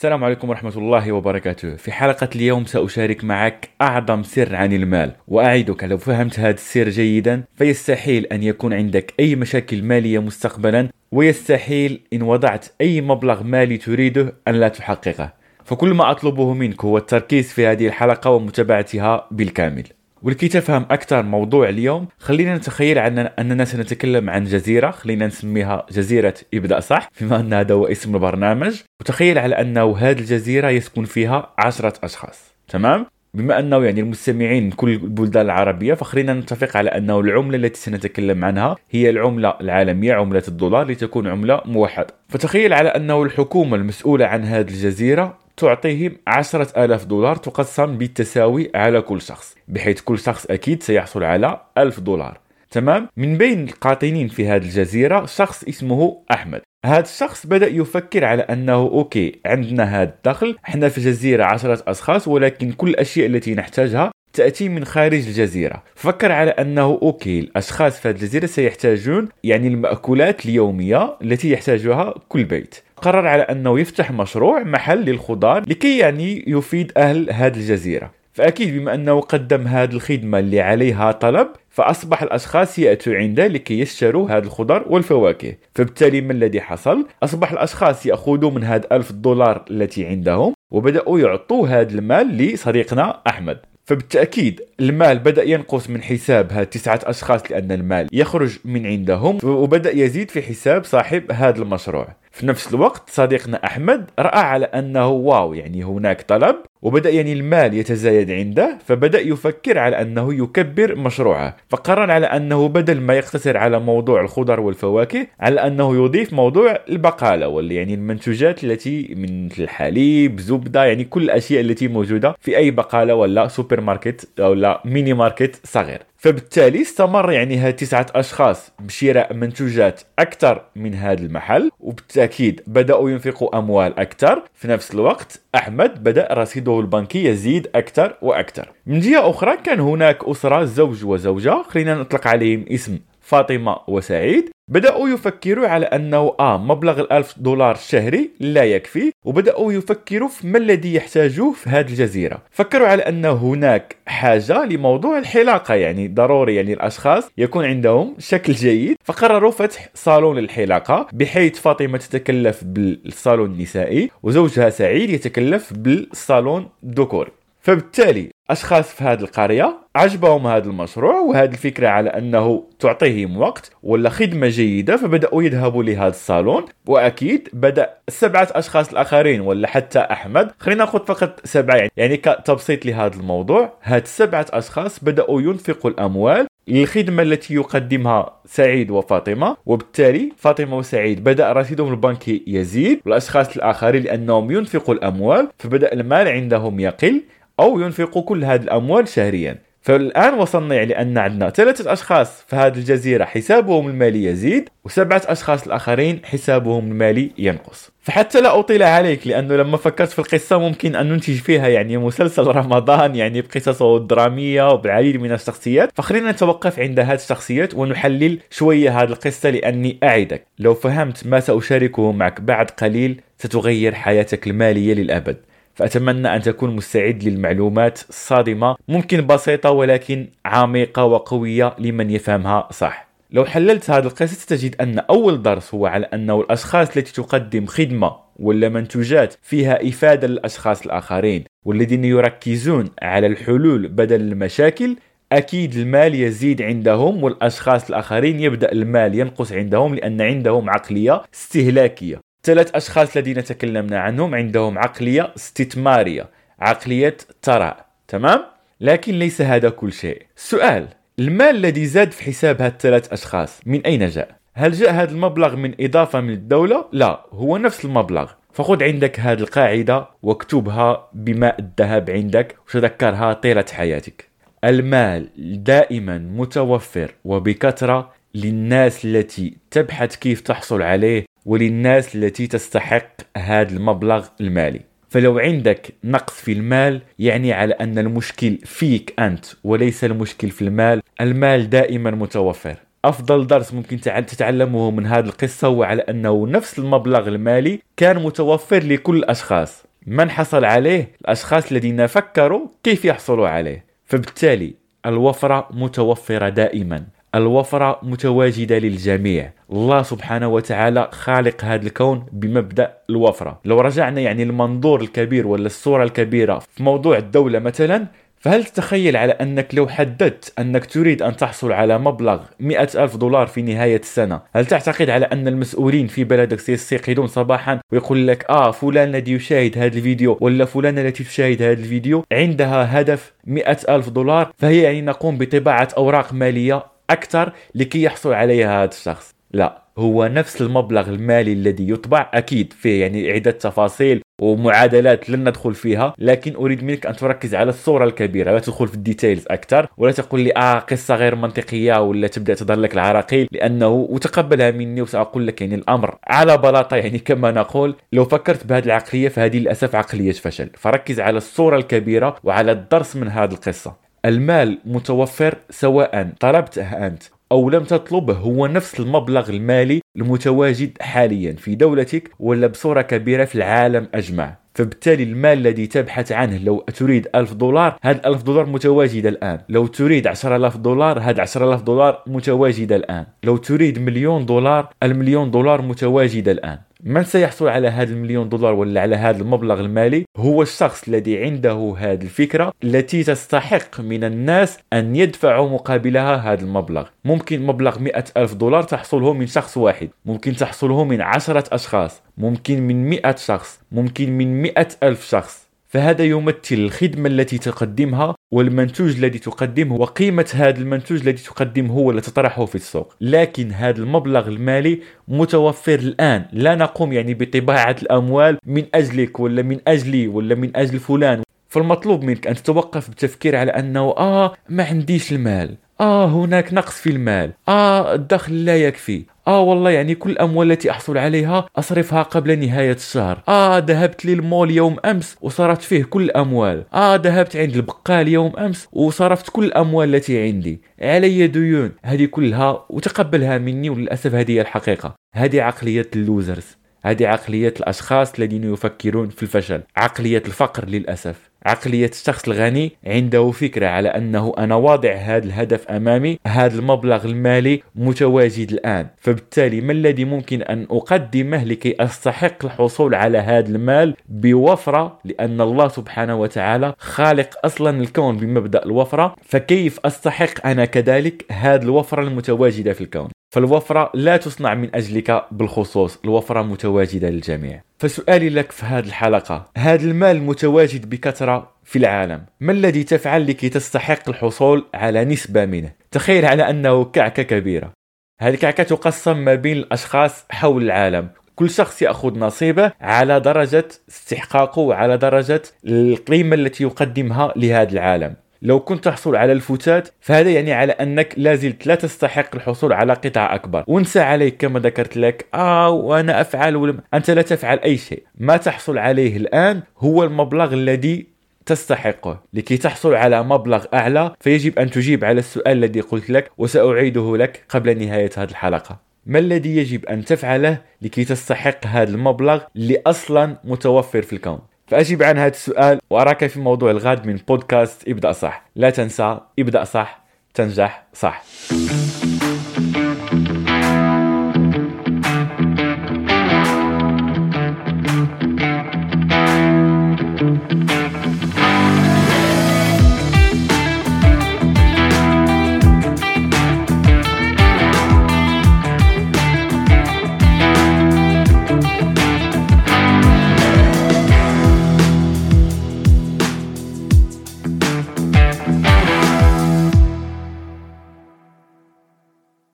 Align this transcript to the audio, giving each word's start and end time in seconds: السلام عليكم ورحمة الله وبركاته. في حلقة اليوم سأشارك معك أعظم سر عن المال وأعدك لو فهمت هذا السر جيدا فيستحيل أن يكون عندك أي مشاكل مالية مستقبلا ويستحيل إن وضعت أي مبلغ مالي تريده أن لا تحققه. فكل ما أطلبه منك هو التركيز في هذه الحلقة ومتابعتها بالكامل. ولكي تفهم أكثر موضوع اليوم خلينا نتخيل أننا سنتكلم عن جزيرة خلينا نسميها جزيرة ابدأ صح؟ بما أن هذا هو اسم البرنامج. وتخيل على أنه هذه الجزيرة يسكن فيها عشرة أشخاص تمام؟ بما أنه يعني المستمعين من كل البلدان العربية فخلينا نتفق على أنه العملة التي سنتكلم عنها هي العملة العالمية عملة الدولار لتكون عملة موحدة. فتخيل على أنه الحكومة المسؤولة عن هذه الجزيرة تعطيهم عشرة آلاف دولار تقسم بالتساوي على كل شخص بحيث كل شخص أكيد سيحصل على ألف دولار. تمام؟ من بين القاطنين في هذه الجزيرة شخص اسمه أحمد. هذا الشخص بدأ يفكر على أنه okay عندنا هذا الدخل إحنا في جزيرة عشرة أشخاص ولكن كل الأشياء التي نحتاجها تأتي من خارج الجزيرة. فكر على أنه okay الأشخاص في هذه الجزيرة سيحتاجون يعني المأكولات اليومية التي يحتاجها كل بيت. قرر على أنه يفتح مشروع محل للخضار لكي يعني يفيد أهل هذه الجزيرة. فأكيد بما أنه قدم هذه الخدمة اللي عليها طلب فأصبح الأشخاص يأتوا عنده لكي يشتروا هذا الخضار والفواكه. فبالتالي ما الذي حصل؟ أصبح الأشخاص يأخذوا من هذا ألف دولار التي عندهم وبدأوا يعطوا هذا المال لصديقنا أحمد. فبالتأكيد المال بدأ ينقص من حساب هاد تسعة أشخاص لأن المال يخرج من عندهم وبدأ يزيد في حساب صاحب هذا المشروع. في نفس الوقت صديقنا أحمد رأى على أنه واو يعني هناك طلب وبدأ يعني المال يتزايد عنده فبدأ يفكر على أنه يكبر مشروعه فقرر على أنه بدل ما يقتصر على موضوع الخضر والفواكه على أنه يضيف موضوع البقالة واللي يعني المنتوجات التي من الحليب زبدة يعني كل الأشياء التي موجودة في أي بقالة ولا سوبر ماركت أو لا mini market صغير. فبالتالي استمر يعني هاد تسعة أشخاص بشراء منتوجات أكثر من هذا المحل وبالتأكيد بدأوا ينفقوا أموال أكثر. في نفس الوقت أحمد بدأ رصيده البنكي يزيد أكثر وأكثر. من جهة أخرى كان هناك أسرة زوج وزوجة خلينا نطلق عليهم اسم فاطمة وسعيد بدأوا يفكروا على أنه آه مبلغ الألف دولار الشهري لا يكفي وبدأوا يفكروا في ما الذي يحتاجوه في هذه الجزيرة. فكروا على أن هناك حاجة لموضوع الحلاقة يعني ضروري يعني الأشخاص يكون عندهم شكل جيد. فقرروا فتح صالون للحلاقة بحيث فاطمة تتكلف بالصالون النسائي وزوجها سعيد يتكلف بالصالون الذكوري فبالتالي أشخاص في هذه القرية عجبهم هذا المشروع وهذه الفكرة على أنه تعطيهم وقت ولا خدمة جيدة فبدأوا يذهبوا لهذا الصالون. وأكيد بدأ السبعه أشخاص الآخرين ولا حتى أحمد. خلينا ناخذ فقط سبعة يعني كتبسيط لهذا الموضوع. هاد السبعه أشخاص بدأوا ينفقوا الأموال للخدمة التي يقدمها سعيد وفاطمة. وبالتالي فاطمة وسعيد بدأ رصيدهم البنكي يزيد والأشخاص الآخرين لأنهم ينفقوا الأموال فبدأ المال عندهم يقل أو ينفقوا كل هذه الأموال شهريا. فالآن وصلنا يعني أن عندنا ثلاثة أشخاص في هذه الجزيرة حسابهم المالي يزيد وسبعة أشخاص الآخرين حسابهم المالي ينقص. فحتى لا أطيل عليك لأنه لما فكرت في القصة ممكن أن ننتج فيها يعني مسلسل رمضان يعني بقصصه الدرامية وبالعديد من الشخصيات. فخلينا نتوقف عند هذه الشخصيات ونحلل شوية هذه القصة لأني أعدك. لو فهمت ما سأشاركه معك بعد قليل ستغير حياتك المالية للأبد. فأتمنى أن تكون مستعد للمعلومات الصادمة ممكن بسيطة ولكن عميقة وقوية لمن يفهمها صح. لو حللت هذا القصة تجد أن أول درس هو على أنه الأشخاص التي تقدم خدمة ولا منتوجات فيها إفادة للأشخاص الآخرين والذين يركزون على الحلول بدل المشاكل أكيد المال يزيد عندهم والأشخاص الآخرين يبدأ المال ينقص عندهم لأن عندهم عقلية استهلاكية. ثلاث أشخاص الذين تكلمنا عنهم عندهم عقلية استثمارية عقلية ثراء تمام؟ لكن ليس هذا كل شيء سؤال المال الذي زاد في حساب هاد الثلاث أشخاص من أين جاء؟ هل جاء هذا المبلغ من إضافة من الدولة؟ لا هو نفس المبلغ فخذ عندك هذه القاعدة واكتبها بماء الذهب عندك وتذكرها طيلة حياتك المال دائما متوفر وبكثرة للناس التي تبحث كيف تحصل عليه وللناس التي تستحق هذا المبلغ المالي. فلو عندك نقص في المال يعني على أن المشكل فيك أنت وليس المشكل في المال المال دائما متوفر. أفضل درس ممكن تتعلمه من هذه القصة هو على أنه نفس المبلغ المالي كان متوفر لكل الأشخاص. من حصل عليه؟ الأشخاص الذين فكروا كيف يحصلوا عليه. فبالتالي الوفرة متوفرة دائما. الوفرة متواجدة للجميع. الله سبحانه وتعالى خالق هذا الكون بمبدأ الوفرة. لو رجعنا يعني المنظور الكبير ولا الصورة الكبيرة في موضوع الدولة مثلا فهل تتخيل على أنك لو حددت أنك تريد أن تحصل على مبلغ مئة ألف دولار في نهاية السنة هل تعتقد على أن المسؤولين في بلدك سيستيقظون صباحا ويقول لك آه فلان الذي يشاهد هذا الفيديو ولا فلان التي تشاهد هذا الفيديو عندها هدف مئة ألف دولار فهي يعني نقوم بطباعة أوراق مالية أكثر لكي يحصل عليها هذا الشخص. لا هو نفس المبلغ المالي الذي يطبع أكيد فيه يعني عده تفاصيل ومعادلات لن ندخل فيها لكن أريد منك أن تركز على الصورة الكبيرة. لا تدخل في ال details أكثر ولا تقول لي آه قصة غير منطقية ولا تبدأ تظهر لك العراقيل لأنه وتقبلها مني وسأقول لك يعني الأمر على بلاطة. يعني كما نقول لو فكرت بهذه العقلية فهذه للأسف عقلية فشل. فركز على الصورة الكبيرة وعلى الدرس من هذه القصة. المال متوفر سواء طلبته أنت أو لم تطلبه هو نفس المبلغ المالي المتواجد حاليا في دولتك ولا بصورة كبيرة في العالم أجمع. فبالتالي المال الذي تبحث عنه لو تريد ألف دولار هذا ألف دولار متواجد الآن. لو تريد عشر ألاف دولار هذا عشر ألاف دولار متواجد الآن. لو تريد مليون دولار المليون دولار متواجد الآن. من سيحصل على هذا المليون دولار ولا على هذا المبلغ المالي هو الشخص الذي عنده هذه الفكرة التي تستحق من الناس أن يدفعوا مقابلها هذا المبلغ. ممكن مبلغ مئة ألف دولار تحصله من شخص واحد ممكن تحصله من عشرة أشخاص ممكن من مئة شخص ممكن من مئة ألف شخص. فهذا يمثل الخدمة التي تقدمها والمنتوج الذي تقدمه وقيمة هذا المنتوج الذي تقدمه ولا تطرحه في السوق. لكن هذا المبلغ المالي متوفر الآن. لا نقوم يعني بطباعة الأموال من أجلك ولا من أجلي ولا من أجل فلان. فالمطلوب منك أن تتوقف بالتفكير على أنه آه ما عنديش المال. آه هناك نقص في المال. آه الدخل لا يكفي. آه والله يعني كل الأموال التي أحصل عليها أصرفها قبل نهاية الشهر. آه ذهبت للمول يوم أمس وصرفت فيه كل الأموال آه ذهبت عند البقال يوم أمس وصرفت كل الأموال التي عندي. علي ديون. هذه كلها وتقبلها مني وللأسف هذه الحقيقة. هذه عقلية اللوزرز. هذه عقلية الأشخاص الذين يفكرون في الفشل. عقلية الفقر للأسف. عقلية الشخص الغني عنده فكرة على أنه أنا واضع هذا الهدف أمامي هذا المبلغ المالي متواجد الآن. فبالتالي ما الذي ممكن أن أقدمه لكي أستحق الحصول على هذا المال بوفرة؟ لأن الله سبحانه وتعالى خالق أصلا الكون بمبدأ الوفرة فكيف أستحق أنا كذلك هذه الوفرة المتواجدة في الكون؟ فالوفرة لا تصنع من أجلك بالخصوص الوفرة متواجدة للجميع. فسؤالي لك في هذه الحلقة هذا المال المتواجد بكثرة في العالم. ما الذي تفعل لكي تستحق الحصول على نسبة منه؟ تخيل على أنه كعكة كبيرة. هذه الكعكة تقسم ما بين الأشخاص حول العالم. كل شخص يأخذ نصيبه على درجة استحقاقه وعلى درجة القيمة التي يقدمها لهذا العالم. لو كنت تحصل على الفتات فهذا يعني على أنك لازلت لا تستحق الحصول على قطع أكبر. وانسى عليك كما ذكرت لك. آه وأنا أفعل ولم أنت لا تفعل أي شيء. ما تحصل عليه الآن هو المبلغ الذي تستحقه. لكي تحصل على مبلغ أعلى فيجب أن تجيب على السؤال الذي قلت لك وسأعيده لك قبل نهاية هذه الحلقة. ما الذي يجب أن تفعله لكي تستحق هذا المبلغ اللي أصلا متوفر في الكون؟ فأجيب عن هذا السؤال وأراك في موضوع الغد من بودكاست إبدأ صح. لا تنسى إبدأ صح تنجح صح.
السلام 0.00 0.24
عليكم 0.24 0.48
ورحمة 0.48 0.76
الله 0.76 1.12
وبركاته. 1.12 1.76
في 1.76 1.92
حلقة 1.92 2.28
اليوم 2.34 2.64
سأشارك 2.64 3.24
معك 3.24 3.68
أعظم 3.82 4.22
سر 4.22 4.56
عن 4.56 4.72
المال 4.72 5.12
وأعدك 5.28 5.84
لو 5.84 5.98
فهمت 5.98 6.38
هذا 6.40 6.50
السر 6.50 6.88
جيدا 6.88 7.44
فيستحيل 7.56 8.26
أن 8.26 8.42
يكون 8.42 8.72
عندك 8.72 9.14
أي 9.20 9.36
مشاكل 9.36 9.82
مالية 9.82 10.18
مستقبلا 10.18 10.88
ويستحيل 11.12 12.00
إن 12.12 12.22
وضعت 12.22 12.66
أي 12.80 13.00
مبلغ 13.00 13.42
مالي 13.42 13.76
تريده 13.76 14.34
أن 14.48 14.54
لا 14.54 14.68
تحققه. 14.68 15.32
فكل 15.64 15.94
ما 15.94 16.10
أطلبه 16.10 16.54
منك 16.54 16.84
هو 16.84 16.98
التركيز 16.98 17.52
في 17.52 17.66
هذه 17.66 17.86
الحلقة 17.86 18.30
ومتابعتها 18.30 19.26
بالكامل. 19.30 19.84
ولكي 20.22 20.48
تفهم 20.48 20.86
أكثر 20.90 21.22
موضوع 21.22 21.68
اليوم 21.68 22.06
خلينا 22.18 22.56
نتخيل 22.56 22.98
أننا 22.98 23.64
سنتكلم 23.64 24.30
عن 24.30 24.44
جزيرة 24.44 24.90
خلينا 24.90 25.26
نسميها 25.26 25.86
جزيرة 25.90 26.34
ابدأ 26.54 26.80
صح؟ 26.80 27.10
بما 27.20 27.40
أن 27.40 27.52
هذا 27.52 27.74
هو 27.74 27.86
اسم 27.86 28.14
البرنامج. 28.14 28.80
وتخيل 29.00 29.38
على 29.38 29.54
أنه 29.60 29.96
هذه 29.98 30.18
الجزيرة 30.18 30.68
يسكن 30.68 31.04
فيها 31.04 31.54
عشرة 31.58 31.92
أشخاص 32.04 32.54
تمام؟ 32.68 33.06
بما 33.34 33.58
أنه 33.58 33.84
يعني 33.84 34.00
المستمعين 34.00 34.64
من 34.64 34.70
كل 34.70 34.90
البلدان 34.90 35.44
العربية 35.44 35.94
فخلينا 35.94 36.34
نتفق 36.34 36.76
على 36.76 36.90
أنه 36.90 37.20
العملة 37.20 37.56
التي 37.56 37.80
سنتكلم 37.80 38.44
عنها 38.44 38.76
هي 38.90 39.10
العملة 39.10 39.54
العالمية 39.60 40.14
عملة 40.14 40.42
الدولار 40.48 40.86
لتكون 40.86 41.26
عملة 41.26 41.60
موحدة. 41.64 42.14
فتخيل 42.28 42.72
على 42.72 42.88
أنه 42.88 43.22
الحكومة 43.22 43.76
المسؤولة 43.76 44.26
عن 44.26 44.44
هذه 44.44 44.68
الجزيرة 44.68 45.38
تعطيهم 45.60 46.16
عشرة 46.26 46.84
آلاف 46.84 47.04
دولار 47.04 47.36
تقسم 47.36 47.98
بالتساوي 47.98 48.70
على 48.74 49.00
كل 49.00 49.20
شخص 49.20 49.54
بحيث 49.68 50.00
كل 50.00 50.18
شخص 50.18 50.46
أكيد 50.46 50.82
سيحصل 50.82 51.24
على 51.24 51.60
ألف 51.78 52.00
دولار. 52.00 52.40
تمام؟ 52.70 53.08
من 53.16 53.38
بين 53.38 53.64
القاطنين 53.64 54.28
في 54.28 54.48
هذه 54.48 54.62
الجزيرة 54.62 55.26
شخص 55.26 55.64
اسمه 55.64 56.22
أحمد. 56.30 56.60
هذا 56.86 57.00
الشخص 57.00 57.46
بدأ 57.46 57.66
يفكر 57.66 58.24
على 58.24 58.42
أنه 58.42 58.74
okay 58.74 59.40
عندنا 59.46 60.02
هذا 60.02 60.10
الدخل 60.16 60.56
إحنا 60.68 60.88
في 60.88 61.00
جزيرة 61.00 61.44
عشرة 61.44 61.82
أشخاص 61.86 62.28
ولكن 62.28 62.72
كل 62.72 62.88
الأشياء 62.88 63.26
التي 63.26 63.54
نحتاجها 63.54 64.10
تأتي 64.32 64.68
من 64.68 64.84
خارج 64.84 65.26
الجزيرة. 65.26 65.82
فكر 65.94 66.32
على 66.32 66.50
أنه 66.50 66.98
okay 67.02 67.40
الأشخاص 67.40 68.00
في 68.00 68.08
هذه 68.08 68.14
الجزيرة 68.14 68.46
سيحتاجون 68.46 69.28
يعني 69.44 69.68
المأكولات 69.68 70.46
اليومية 70.46 71.16
التي 71.22 71.50
يحتاجها 71.50 72.14
كل 72.28 72.44
بيت. 72.44 72.74
قرر 73.02 73.26
على 73.26 73.42
أنه 73.42 73.80
يفتح 73.80 74.10
مشروع 74.12 74.62
محل 74.62 74.98
للخضار 75.04 75.62
لكي 75.68 75.98
يعني 75.98 76.44
يفيد 76.46 76.92
أهل 76.96 77.30
هذه 77.32 77.56
الجزيرة. 77.56 78.10
فأكيد 78.32 78.78
بما 78.78 78.94
أنه 78.94 79.20
قدم 79.20 79.66
هذه 79.66 79.92
الخدمة 79.92 80.38
اللي 80.38 80.60
عليها 80.60 81.12
طلب 81.12 81.48
فأصبح 81.70 82.22
الأشخاص 82.22 82.78
يأتوا 82.78 83.14
عنده 83.14 83.46
لكي 83.46 83.80
يشتروا 83.80 84.30
هذا 84.30 84.46
الخضار 84.46 84.84
والفواكه. 84.86 85.54
فبالتالي 85.74 86.20
ما 86.20 86.32
الذي 86.32 86.60
حصل؟ 86.60 87.06
أصبح 87.22 87.52
الأشخاص 87.52 88.06
يأخذوا 88.06 88.50
من 88.50 88.64
هذا 88.64 88.86
ألف 88.92 89.12
دولار 89.12 89.64
التي 89.70 90.06
عندهم 90.06 90.54
وبدأوا 90.70 91.20
يعطوا 91.20 91.68
هذا 91.68 91.98
المال 91.98 92.36
لصديقنا 92.36 93.22
أحمد. 93.26 93.58
فبالتأكيد 93.84 94.60
المال 94.80 95.18
بدأ 95.18 95.42
ينقص 95.42 95.90
من 95.90 96.02
حساب 96.02 96.52
هاد 96.52 96.66
تسعة 96.66 97.00
أشخاص 97.04 97.50
لأن 97.50 97.72
المال 97.72 98.08
يخرج 98.12 98.58
من 98.64 98.86
عندهم 98.86 99.38
وبدأ 99.44 99.96
يزيد 99.96 100.30
في 100.30 100.42
حساب 100.42 100.84
صاحب 100.84 101.32
هذا 101.32 101.62
المشروع. 101.62 102.19
في 102.30 102.46
نفس 102.46 102.74
الوقت 102.74 103.10
صديقنا 103.10 103.64
أحمد 103.64 104.10
رأى 104.18 104.40
على 104.40 104.64
أنه 104.64 105.08
واو 105.08 105.54
يعني 105.54 105.84
هناك 105.84 106.22
طلب 106.22 106.56
وبدأ 106.82 107.10
يعني 107.10 107.32
المال 107.32 107.74
يتزايد 107.74 108.30
عنده 108.30 108.78
فبدأ 108.86 109.20
يفكر 109.20 109.78
على 109.78 110.02
أنه 110.02 110.34
يكبر 110.34 110.94
مشروعه 110.94 111.56
فقرر 111.68 112.10
على 112.10 112.26
أنه 112.26 112.68
بدل 112.68 113.00
ما 113.00 113.14
يقتصر 113.14 113.56
على 113.56 113.80
موضوع 113.80 114.20
الخضر 114.20 114.60
والفواكه 114.60 115.26
على 115.40 115.66
أنه 115.66 116.04
يضيف 116.04 116.32
موضوع 116.32 116.78
البقالة 116.88 117.48
واللي 117.48 117.74
يعني 117.74 117.94
المنتوجات 117.94 118.64
التي 118.64 119.14
من 119.16 119.48
الحليب 119.58 120.40
زبدة 120.40 120.84
يعني 120.84 121.04
كل 121.04 121.22
الأشياء 121.22 121.60
التي 121.60 121.88
موجودة 121.88 122.36
في 122.40 122.56
أي 122.56 122.70
بقالة 122.70 123.14
ولا 123.14 123.48
سوبر 123.48 123.80
ماركت 123.80 124.28
أو 124.40 124.52
لا 124.54 124.82
mini 124.84 125.14
market 125.14 125.60
صغير. 125.64 126.09
فبالتالي 126.20 126.82
استمر 126.82 127.32
يعني 127.32 127.56
هاد 127.56 127.76
تسعة 127.76 128.06
أشخاص 128.14 128.72
بشراء 128.80 129.34
منتوجات 129.34 130.00
أكثر 130.18 130.64
من 130.76 130.94
هذا 130.94 131.22
المحل 131.22 131.70
وبالتأكيد 131.80 132.60
بدأوا 132.66 133.10
ينفقوا 133.10 133.58
أموال 133.58 133.98
أكثر. 133.98 134.42
في 134.54 134.68
نفس 134.68 134.94
الوقت 134.94 135.40
أحمد 135.54 136.04
بدأ 136.04 136.28
رصيده 136.32 136.80
البنكي 136.80 137.24
يزيد 137.24 137.68
أكثر 137.74 138.16
وأكثر. 138.22 138.72
من 138.86 139.00
جهة 139.00 139.30
أخرى 139.30 139.56
كان 139.56 139.80
هناك 139.80 140.24
أسرة 140.24 140.64
زوج 140.64 141.04
وزوجة 141.04 141.62
خلينا 141.62 141.94
نطلق 141.94 142.26
عليهم 142.26 142.64
اسم 142.68 142.98
فاطمة 143.30 143.76
وسعيد 143.88 144.50
بدأوا 144.68 145.08
يفكروا 145.08 145.68
على 145.68 145.86
أنه 145.86 146.34
آه 146.40 146.58
مبلغ 146.58 147.00
الألف 147.00 147.34
دولار 147.38 147.74
الشهري 147.74 148.30
لا 148.40 148.64
يكفي 148.64 149.12
وبدأوا 149.24 149.72
يفكروا 149.72 150.28
في 150.28 150.46
ما 150.46 150.58
الذي 150.58 150.94
يحتاجوه 150.94 151.52
في 151.52 151.70
هذه 151.70 151.88
الجزيرة. 151.88 152.42
فكروا 152.50 152.88
على 152.88 153.02
أن 153.02 153.24
هناك 153.24 153.96
حاجة 154.06 154.64
لموضوع 154.64 155.18
الحلاقة 155.18 155.74
يعني 155.74 156.08
ضروري 156.08 156.54
يعني 156.56 156.72
الأشخاص 156.72 157.30
يكون 157.38 157.64
عندهم 157.64 158.14
شكل 158.18 158.52
جيد. 158.52 158.96
فقرروا 159.04 159.50
فتح 159.50 159.88
صالون 159.94 160.38
للحلاقة 160.38 161.06
بحيث 161.12 161.58
فاطمة 161.58 161.98
تتكلف 161.98 162.64
بالصالون 162.64 163.50
النسائي 163.50 164.10
وزوجها 164.22 164.70
سعيد 164.70 165.10
يتكلف 165.10 165.72
بالصالون 165.72 166.68
الذكوري 166.84 167.30
فبالتالي 167.60 168.30
أشخاص 168.50 168.94
في 168.94 169.04
هذه 169.04 169.20
القرية 169.20 169.79
عجبهم 169.96 170.46
هذا 170.46 170.64
المشروع 170.64 171.20
وهذه 171.20 171.50
الفكرة 171.50 171.88
على 171.88 172.10
أنه 172.10 172.64
تعطيهم 172.78 173.36
وقت 173.36 173.72
ولا 173.82 174.10
خدمة 174.10 174.48
جيدة 174.48 174.96
فبدأوا 174.96 175.42
يذهبوا 175.42 175.82
لهذا 175.82 176.08
الصالون. 176.08 176.64
وأكيد 176.86 177.48
بدأ 177.52 177.90
السبعه 178.08 178.48
أشخاص 178.52 178.90
الآخرين 178.90 179.40
ولا 179.40 179.68
حتى 179.68 179.98
أحمد. 179.98 180.50
خلينا 180.58 180.84
ناخذ 180.84 181.06
فقط 181.06 181.40
سبعة 181.44 181.90
يعني 181.96 182.16
كتبسيط 182.16 182.86
لهذا 182.86 183.16
الموضوع. 183.16 183.72
هاد 183.82 184.02
السبعه 184.02 184.46
أشخاص 184.50 185.04
بدأوا 185.04 185.42
ينفقوا 185.42 185.90
الأموال 185.90 186.46
للخدمة 186.68 187.22
التي 187.22 187.54
يقدمها 187.54 188.40
سعيد 188.46 188.90
وفاطمة. 188.90 189.56
وبالتالي 189.66 190.32
فاطمة 190.36 190.78
وسعيد 190.78 191.24
بدأ 191.24 191.52
رصيدهم 191.52 191.92
البنكي 191.92 192.44
يزيد 192.46 193.00
والأشخاص 193.06 193.56
الآخرين 193.56 194.02
لأنهم 194.02 194.50
ينفقوا 194.50 194.94
الأموال 194.94 195.48
فبدأ 195.58 195.92
المال 195.92 196.28
عندهم 196.28 196.80
يقل 196.80 197.22
أو 197.60 197.80
ينفقوا 197.80 198.22
كل 198.22 198.44
هذه 198.44 198.62
الأموال 198.62 199.08
شهريا. 199.08 199.69
فالآن 199.82 200.34
وصلنا 200.34 200.74
يعني 200.74 201.00
أن 201.00 201.18
عندنا 201.18 201.50
ثلاثة 201.50 201.92
أشخاص 201.92 202.44
في 202.46 202.56
هذه 202.56 202.76
الجزيرة 202.76 203.24
حسابهم 203.24 203.88
المالي 203.88 204.24
يزيد 204.24 204.68
وسبعة 204.84 205.22
أشخاص 205.26 205.66
الآخرين 205.66 206.20
حسابهم 206.24 206.90
المالي 206.90 207.30
ينقص. 207.38 207.90
فحتى 208.00 208.40
لا 208.40 208.58
أطيل 208.58 208.82
عليك 208.82 209.26
لأنه 209.26 209.56
لما 209.56 209.76
فكرت 209.76 210.08
في 210.08 210.18
القصة 210.18 210.58
ممكن 210.58 210.96
أن 210.96 211.08
ننتج 211.08 211.34
فيها 211.34 211.68
يعني 211.68 211.96
مسلسل 211.96 212.46
رمضان 212.46 213.16
يعني 213.16 213.40
بقصصه 213.42 213.96
الدرامية 213.96 214.70
وبالعديد 214.72 215.16
من 215.20 215.32
الشخصيات. 215.32 215.90
فخلينا 215.94 216.30
نتوقف 216.30 216.78
عند 216.78 217.00
هذه 217.00 217.14
الشخصيات 217.14 217.74
ونحلل 217.74 218.38
شوية 218.50 219.02
هذه 219.02 219.08
القصة 219.08 219.50
لأني 219.50 219.98
أعدك. 220.02 220.46
لو 220.58 220.74
فهمت 220.74 221.26
ما 221.26 221.40
سأشاركه 221.40 222.12
معك 222.12 222.40
بعد 222.40 222.70
قليل 222.70 223.20
ستغير 223.38 223.94
حياتك 223.94 224.46
المالية 224.46 224.94
للأبد. 224.94 225.36
فأتمنى 225.80 226.36
أن 226.36 226.42
تكون 226.42 226.76
مستعد 226.76 227.24
للمعلومات 227.24 228.00
الصادمة 228.08 228.76
ممكن 228.88 229.26
بسيطة 229.26 229.70
ولكن 229.70 230.28
عميقة 230.44 231.04
وقوية 231.04 231.76
لمن 231.78 232.10
يفهمها 232.10 232.68
صح. 232.72 233.08
لو 233.30 233.44
حللت 233.44 233.90
هذا 233.90 234.06
القصة 234.08 234.46
تجد 234.46 234.80
أن 234.80 234.98
أول 234.98 235.42
درس 235.42 235.74
هو 235.74 235.86
على 235.86 236.06
أنه 236.06 236.40
الأشخاص 236.40 236.96
التي 236.96 237.12
تقدم 237.12 237.66
خدمة 237.66 238.16
ولا 238.36 238.68
منتوجات 238.68 239.34
فيها 239.42 239.88
إفادة 239.88 240.26
للأشخاص 240.26 240.82
الآخرين 240.82 241.44
والذين 241.64 242.04
يركزون 242.04 242.90
على 243.02 243.26
الحلول 243.26 243.88
بدل 243.88 244.20
المشاكل 244.20 244.96
أكيد 245.32 245.74
المال 245.74 246.14
يزيد 246.14 246.62
عندهم 246.62 247.22
والأشخاص 247.22 247.88
الآخرين 247.88 248.40
يبدأ 248.40 248.72
المال 248.72 249.18
ينقص 249.18 249.52
عندهم 249.52 249.94
لأن 249.94 250.20
عندهم 250.20 250.70
عقلية 250.70 251.22
استهلاكية. 251.34 252.29
ثلاث 252.42 252.74
أشخاص 252.74 253.16
الذين 253.16 253.44
تكلمنا 253.44 253.98
عنهم 253.98 254.34
عندهم 254.34 254.78
عقلية 254.78 255.32
استثمارية 255.36 256.28
عقلية 256.60 257.16
ثراء 257.42 257.86
تمام؟ 258.08 258.40
لكن 258.80 259.14
ليس 259.14 259.42
هذا 259.42 259.70
كل 259.70 259.92
شيء 259.92 260.22
سؤال 260.36 260.88
المال 261.18 261.56
الذي 261.56 261.86
زاد 261.86 262.12
في 262.12 262.24
حساب 262.24 262.62
هاد 262.62 262.72
الثلاث 262.72 263.12
أشخاص 263.12 263.60
من 263.66 263.80
أين 263.80 264.08
جاء؟ 264.08 264.36
هل 264.54 264.72
جاء 264.72 264.92
هذا 264.92 265.10
المبلغ 265.10 265.56
من 265.56 265.74
إضافة 265.80 266.20
من 266.20 266.30
الدولة؟ 266.30 266.84
لا 266.92 267.24
هو 267.32 267.56
نفس 267.56 267.84
المبلغ 267.84 268.30
فخذ 268.52 268.82
عندك 268.82 269.20
هذه 269.20 269.40
القاعدة 269.40 270.08
واكتبها 270.22 271.10
بماء 271.12 271.60
الذهب 271.60 272.10
عندك 272.10 272.56
وتذكرها 272.68 273.32
طيلة 273.32 273.64
حياتك 273.72 274.30
المال 274.64 275.28
دائما 275.64 276.18
متوفر 276.18 277.14
وبكثرة 277.24 278.12
للناس 278.34 279.04
التي 279.04 279.56
تبحث 279.70 280.16
كيف 280.16 280.40
تحصل 280.40 280.82
عليه 280.82 281.24
وللناس 281.46 282.16
التي 282.16 282.46
تستحق 282.46 283.10
هذا 283.36 283.72
المبلغ 283.72 284.26
المالي. 284.40 284.80
فلو 285.08 285.38
عندك 285.38 285.94
نقص 286.04 286.40
في 286.40 286.52
المال 286.52 287.00
يعني 287.18 287.52
على 287.52 287.74
أن 287.74 287.98
المشكل 287.98 288.58
فيك 288.64 289.14
أنت 289.18 289.46
وليس 289.64 290.04
المشكل 290.04 290.50
في 290.50 290.62
المال 290.62 291.02
المال 291.20 291.70
دائما 291.70 292.10
متوفر. 292.10 292.76
أفضل 293.04 293.46
درس 293.46 293.74
ممكن 293.74 294.00
تتعلمه 294.00 294.90
من 294.90 295.06
هذه 295.06 295.24
القصة 295.24 295.68
هو 295.68 295.82
على 295.82 296.02
أنه 296.02 296.46
نفس 296.46 296.78
المبلغ 296.78 297.28
المالي 297.28 297.80
كان 297.96 298.22
متوفر 298.22 298.82
لكل 298.84 299.16
الأشخاص. 299.16 299.84
من 300.06 300.30
حصل 300.30 300.64
عليه؟ 300.64 301.10
الأشخاص 301.20 301.70
الذين 301.70 302.06
فكروا 302.06 302.68
كيف 302.82 303.04
يحصلوا 303.04 303.48
عليه. 303.48 303.84
فبالتالي 304.06 304.74
الوفرة 305.06 305.68
متوفرة 305.70 306.48
دائما. 306.48 307.04
الوفرة 307.34 307.98
متواجدة 308.02 308.78
للجميع. 308.78 309.52
الله 309.72 310.02
سبحانه 310.02 310.48
وتعالى 310.48 311.08
خالق 311.12 311.64
هذا 311.64 311.86
الكون 311.86 312.26
بمبدأ 312.32 312.94
الوفرة. 313.10 313.60
لو 313.64 313.80
رجعنا 313.80 314.20
يعني 314.20 314.42
المنظور 314.42 315.00
الكبير 315.00 315.46
ولا 315.46 315.66
الصورة 315.66 316.04
الكبيرة 316.04 316.58
في 316.58 316.82
موضوع 316.82 317.18
الدولة 317.18 317.58
مثلا 317.58 318.06
فهل 318.40 318.64
تتخيل 318.64 319.16
على 319.16 319.32
أنك 319.32 319.74
لو 319.74 319.88
حددت 319.88 320.52
أنك 320.58 320.86
تريد 320.86 321.22
أن 321.22 321.36
تحصل 321.36 321.72
على 321.72 321.98
مبلغ 321.98 322.40
مئة 322.60 323.04
ألف 323.04 323.16
دولار 323.16 323.46
في 323.46 323.62
نهاية 323.62 323.96
السنة 323.96 324.40
هل 324.54 324.66
تعتقد 324.66 325.10
على 325.10 325.26
أن 325.26 325.48
المسؤولين 325.48 326.06
في 326.06 326.24
بلدك 326.24 326.60
سيستيقظون 326.60 327.26
صباحا 327.26 327.80
ويقول 327.92 328.26
لك 328.26 328.50
آه 328.50 328.70
فلان 328.70 329.08
الذي 329.08 329.32
يشاهد 329.32 329.78
هذا 329.78 329.96
الفيديو 329.96 330.38
ولا 330.40 330.64
فلان 330.64 330.98
التي 330.98 331.24
تشاهد 331.24 331.62
هذا 331.62 331.72
الفيديو 331.72 332.24
عندها 332.32 333.00
هدف 333.00 333.32
مئة 333.46 333.78
ألف 333.88 334.08
دولار 334.08 334.52
فهي 334.58 334.82
يعني 334.82 335.00
نقوم 335.02 335.38
بطباعة 335.38 335.88
أوراق 335.96 336.32
مالية 336.32 336.84
أكثر 337.12 337.52
لكي 337.74 338.02
يحصل 338.02 338.32
عليها 338.32 338.82
هذا 338.82 338.90
الشخص. 338.90 339.34
لا 339.52 339.82
هو 339.98 340.26
نفس 340.26 340.60
المبلغ 340.62 341.08
المالي 341.08 341.52
الذي 341.52 341.90
يطبع 341.90 342.30
أكيد 342.34 342.72
فيه 342.72 343.00
يعني 343.00 343.32
عده 343.32 343.50
تفاصيل 343.50 344.22
ومعادلات 344.40 345.30
لن 345.30 345.48
ندخل 345.48 345.74
فيها 345.74 346.14
لكن 346.18 346.56
أريد 346.56 346.84
منك 346.84 347.06
أن 347.06 347.16
تركز 347.16 347.54
على 347.54 347.70
الصورة 347.70 348.04
الكبيرة. 348.04 348.52
لا 348.52 348.58
تدخل 348.58 348.88
في 348.88 348.94
ال 348.94 349.00
details 349.00 349.44
أكثر 349.48 349.86
ولا 349.96 350.12
تقول 350.12 350.40
لي 350.40 350.52
آه 350.56 350.78
قصة 350.78 351.14
غير 351.14 351.34
منطقية 351.34 352.00
ولا 352.02 352.28
تبدأ 352.28 352.54
تظهر 352.54 352.78
لك 352.78 352.94
العراقيل 352.94 353.48
لأنه 353.52 353.88
وتقبلها 353.88 354.70
مني 354.70 355.02
وسأقول 355.02 355.46
لك 355.46 355.60
يعني 355.60 355.74
الأمر 355.74 356.18
على 356.24 356.58
بلاطة. 356.58 356.96
يعني 356.96 357.18
كما 357.18 357.50
نقول 357.50 357.96
لو 358.12 358.24
فكرت 358.24 358.66
بهذه 358.66 358.84
العقلية 358.84 359.28
فهذه 359.28 359.58
للأسف 359.58 359.94
عقلية 359.94 360.32
فشل. 360.32 360.70
فركز 360.76 361.20
على 361.20 361.36
الصورة 361.36 361.76
الكبيرة 361.76 362.36
وعلى 362.44 362.72
الدرس 362.72 363.16
من 363.16 363.28
هذه 363.28 363.52
القصة. 363.52 364.09
المال 364.24 364.78
متوفر 364.84 365.54
سواء 365.70 366.30
طلبته 366.40 367.06
أنت 367.06 367.22
أو 367.52 367.70
لم 367.70 367.84
تطلبه 367.84 368.34
هو 368.34 368.66
نفس 368.66 369.00
المبلغ 369.00 369.50
المالي 369.50 370.00
المتواجد 370.16 370.90
حاليا 371.00 371.52
في 371.52 371.74
دولتك 371.74 372.30
ولا 372.38 372.66
بصورة 372.66 373.02
كبيرة 373.02 373.44
في 373.44 373.54
العالم 373.54 374.08
أجمع. 374.14 374.56
فبالتالي 374.74 375.22
المال 375.22 375.58
الذي 375.58 375.86
تبحث 375.86 376.32
عنه 376.32 376.58
لو 376.58 376.78
تريد 376.78 377.28
ألف 377.34 377.52
دولار 377.52 377.98
هذا 378.02 378.26
ألف 378.26 378.42
دولار 378.42 378.66
متواجد 378.66 379.26
الآن. 379.26 379.60
لو 379.68 379.86
تريد 379.86 380.26
عشر 380.26 380.56
ألاف 380.56 380.76
دولار 380.76 381.18
هذا 381.20 381.42
عشر 381.42 381.68
ألاف 381.68 381.82
دولار 381.82 382.22
متواجد 382.26 382.92
الآن. 382.92 383.26
لو 383.44 383.56
تريد 383.56 383.98
مليون 383.98 384.46
دولار 384.46 384.88
المليون 385.02 385.50
دولار 385.50 385.82
متواجد 385.82 386.48
الآن. 386.48 386.78
من 387.04 387.24
سيحصل 387.24 387.68
على 387.68 387.88
هذا 387.88 388.12
المليون 388.12 388.48
دولار 388.48 388.74
ولا 388.74 389.00
على 389.00 389.16
هذا 389.16 389.42
المبلغ 389.42 389.80
المالي 389.80 390.24
هو 390.36 390.62
الشخص 390.62 391.08
الذي 391.08 391.44
عنده 391.44 391.94
هذه 391.98 392.22
الفكرة 392.22 392.72
التي 392.84 393.24
تستحق 393.24 394.00
من 394.00 394.24
الناس 394.24 394.78
أن 394.92 395.16
يدفعوا 395.16 395.68
مقابلها 395.68 396.36
هذا 396.36 396.60
المبلغ. 396.64 397.08
ممكن 397.24 397.66
مبلغ 397.66 397.98
مئة 397.98 398.24
ألف 398.36 398.54
دولار 398.54 398.82
تحصله 398.82 399.32
من 399.32 399.46
شخص 399.46 399.76
واحد 399.76 400.08
ممكن 400.24 400.56
تحصله 400.56 401.04
من 401.04 401.20
عشرة 401.20 401.74
أشخاص 401.74 402.22
ممكن 402.38 402.82
من 402.82 403.08
مئة 403.08 403.36
شخص 403.36 403.80
ممكن 403.92 404.38
من 404.38 404.62
مئة 404.62 404.88
ألف 405.02 405.24
شخص. 405.28 405.69
فهذا 405.90 406.24
يمثل 406.24 406.58
الخدمة 406.72 407.28
التي 407.28 407.58
تقدمها 407.58 408.34
والمنتوج 408.52 409.16
الذي 409.16 409.38
تقدمه 409.38 409.94
وقيمة 409.94 410.50
هذا 410.54 410.78
المنتوج 410.78 411.20
الذي 411.20 411.42
تقدمه 411.42 411.98
ولا 411.98 412.20
تطرحه 412.20 412.64
في 412.64 412.74
السوق. 412.74 413.14
لكن 413.20 413.72
هذا 413.72 413.98
المبلغ 413.98 414.48
المالي 414.48 415.00
متوفر 415.28 415.94
الآن. 415.94 416.46
لا 416.52 416.74
نقوم 416.74 417.12
يعني 417.12 417.34
بطباعة 417.34 417.96
الأموال 418.02 418.58
من 418.66 418.84
أجلك 418.94 419.40
ولا 419.40 419.62
من 419.62 419.80
أجلي 419.88 420.28
ولا 420.28 420.54
من 420.54 420.76
أجل 420.76 420.98
فلان. 420.98 421.42
فالمطلوب 421.68 422.24
منك 422.24 422.46
أن 422.46 422.54
تتوقف 422.54 423.08
بالتفكير 423.08 423.56
على 423.56 423.70
أنه 423.70 424.00
آه 424.00 424.54
ما 424.68 424.84
عنديش 424.84 425.32
المال. 425.32 425.76
آه 426.00 426.26
هناك 426.26 426.74
نقص 426.74 427.00
في 427.00 427.10
المال. 427.10 427.52
آه 427.68 428.14
الدخل 428.14 428.64
لا 428.64 428.76
يكفي. 428.76 429.24
آه 429.48 429.60
والله 429.60 429.90
يعني 429.90 430.14
كل 430.14 430.30
الأموال 430.30 430.72
التي 430.72 430.90
أحصل 430.90 431.18
عليها 431.18 431.66
أصرفها 431.76 432.22
قبل 432.22 432.58
نهاية 432.58 432.92
الشهر. 432.92 433.42
آه 433.48 433.78
ذهبت 433.78 434.26
للمول 434.26 434.70
يوم 434.70 434.96
أمس 435.04 435.36
وصرفت 435.40 435.82
فيه 435.82 436.04
كل 436.04 436.22
الأموال 436.22 436.84
آه 436.94 437.16
ذهبت 437.16 437.56
عند 437.56 437.74
البقال 437.76 438.28
يوم 438.28 438.56
أمس 438.56 438.88
وصرفت 438.92 439.50
كل 439.50 439.64
الأموال 439.64 440.14
التي 440.14 440.42
عندي. 440.42 440.82
علي 441.02 441.46
ديون. 441.46 441.92
هذه 442.04 442.24
كلها 442.24 442.86
وتقبلها 442.90 443.58
مني 443.58 443.90
وللأسف 443.90 444.34
هذه 444.34 444.60
الحقيقة. 444.60 445.14
هذه 445.34 445.62
عقلية 445.62 446.10
اللوزرز. 446.16 446.76
هذه 447.04 447.26
عقلية 447.26 447.74
الأشخاص 447.80 448.34
الذين 448.34 448.72
يفكرون 448.72 449.28
في 449.28 449.42
الفشل. 449.42 449.82
عقلية 449.96 450.42
الفقر 450.46 450.88
للأسف. 450.88 451.49
عقلية 451.66 452.10
الشخص 452.12 452.48
الغني 452.48 452.92
عنده 453.06 453.50
فكرة 453.50 453.86
على 453.86 454.08
أنه 454.08 454.52
أنا 454.58 454.74
واضع 454.74 455.12
هذا 455.12 455.44
الهدف 455.44 455.88
أمامي 455.88 456.38
هذا 456.46 456.78
المبلغ 456.78 457.24
المالي 457.24 457.82
متواجد 457.94 458.72
الآن. 458.72 459.06
فبالتالي 459.18 459.80
ما 459.80 459.92
الذي 459.92 460.24
ممكن 460.24 460.62
أن 460.62 460.86
أقدمه 460.90 461.64
لكي 461.64 461.94
أستحق 462.00 462.64
الحصول 462.64 463.14
على 463.14 463.38
هذا 463.38 463.68
المال 463.68 464.14
بوفرة؟ 464.28 465.18
لأن 465.24 465.60
الله 465.60 465.88
سبحانه 465.88 466.40
وتعالى 466.40 466.94
خالق 466.98 467.50
أصلا 467.64 468.00
الكون 468.00 468.36
بمبدأ 468.36 468.84
الوفرة 468.84 469.36
فكيف 469.42 470.00
أستحق 470.04 470.66
أنا 470.66 470.84
كذلك 470.84 471.44
هذه 471.50 471.82
الوفرة 471.82 472.22
المتواجدة 472.22 472.92
في 472.92 473.00
الكون؟ 473.00 473.28
فالوفرة 473.50 474.10
لا 474.14 474.36
تصنع 474.36 474.74
من 474.74 474.94
أجلك 474.94 475.44
بالخصوص 475.50 476.18
الوفرة 476.24 476.62
متواجدة 476.62 477.30
للجميع. 477.30 477.82
فسؤالي 477.98 478.48
لك 478.48 478.72
في 478.72 478.86
هذه 478.86 479.06
الحلقة 479.06 479.70
هذا 479.76 480.04
المال 480.04 480.36
المتواجد 480.36 481.10
بكثرة 481.10 481.72
في 481.84 481.98
العالم. 481.98 482.44
ما 482.60 482.72
الذي 482.72 483.04
تفعل 483.04 483.46
لكي 483.46 483.68
تستحق 483.68 484.28
الحصول 484.28 484.86
على 484.94 485.24
نسبة 485.24 485.66
منه؟ 485.66 485.92
تخيل 486.10 486.44
على 486.44 486.70
أنه 486.70 487.04
كعكة 487.04 487.42
كبيرة. 487.42 487.92
هذه 488.40 488.54
الكعكة 488.54 488.82
تقسم 488.82 489.36
ما 489.36 489.54
بين 489.54 489.76
الأشخاص 489.76 490.44
حول 490.50 490.82
العالم. 490.82 491.28
كل 491.54 491.70
شخص 491.70 492.02
يأخذ 492.02 492.38
نصيبه 492.38 492.92
على 493.00 493.40
درجة 493.40 493.88
استحقاقه 494.08 494.80
وعلى 494.80 495.16
درجة 495.16 495.62
القيمة 495.86 496.54
التي 496.54 496.84
يقدمها 496.84 497.52
لهذا 497.56 497.92
العالم. 497.92 498.34
لو 498.62 498.80
كنت 498.80 499.04
تحصل 499.04 499.36
على 499.36 499.52
الفتات 499.52 500.08
فهذا 500.20 500.50
يعني 500.50 500.72
على 500.72 500.92
أنك 500.92 501.34
لازلت 501.36 501.86
لا 501.86 501.94
تستحق 501.94 502.54
الحصول 502.54 502.92
على 502.92 503.12
قطع 503.12 503.54
أكبر. 503.54 503.84
وانسى 503.86 504.20
عليك 504.20 504.56
كما 504.56 504.80
ذكرت 504.80 505.16
لك. 505.16 505.46
آه 505.54 505.90
وأنا 505.90 506.40
أفعل 506.40 506.76
ولم 506.76 507.00
أنت 507.14 507.30
لا 507.30 507.42
تفعل 507.42 507.78
أي 507.78 507.96
شيء. 507.96 508.22
ما 508.38 508.56
تحصل 508.56 508.98
عليه 508.98 509.36
الآن 509.36 509.82
هو 509.98 510.24
المبلغ 510.24 510.74
الذي 510.74 511.26
تستحقه. 511.66 512.42
لكي 512.54 512.76
تحصل 512.76 513.14
على 513.14 513.42
مبلغ 513.42 513.84
أعلى 513.94 514.34
فيجب 514.40 514.78
أن 514.78 514.90
تجيب 514.90 515.24
على 515.24 515.38
السؤال 515.38 515.84
الذي 515.84 516.00
قلت 516.00 516.30
لك 516.30 516.50
وسأعيده 516.58 517.36
لك 517.36 517.64
قبل 517.68 517.98
نهاية 517.98 518.30
هذه 518.36 518.50
الحلقة. 518.50 519.10
ما 519.26 519.38
الذي 519.38 519.76
يجب 519.76 520.06
أن 520.06 520.24
تفعله 520.24 520.78
لكي 521.02 521.24
تستحق 521.24 521.86
هذا 521.86 522.10
المبلغ 522.10 522.62
اللي 522.76 523.02
أصلا 523.06 523.56
متوفر 523.64 524.22
في 524.22 524.32
الكون؟ 524.32 524.58
فأجيب 524.90 525.22
عن 525.22 525.38
هذا 525.38 525.48
السؤال 525.48 525.98
وأراك 526.10 526.46
في 526.46 526.60
موضوع 526.60 526.90
الغد 526.90 527.26
من 527.26 527.36
بودكاست 527.48 528.08
إبدأ 528.08 528.32
صح. 528.32 528.62
لا 528.76 528.90
تنسى 528.90 529.40
إبدأ 529.58 529.84
صح 529.84 530.20
تنجح 530.54 531.06
صح. 531.14 531.42